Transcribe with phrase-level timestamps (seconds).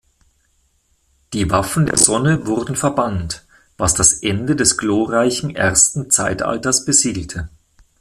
[1.31, 3.45] Die Waffen der Sonne wurden verbannt,
[3.77, 7.49] was das Ende des glorreichen ersten Zeitalters besiegelte.